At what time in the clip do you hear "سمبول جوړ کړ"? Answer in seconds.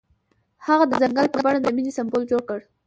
1.97-2.59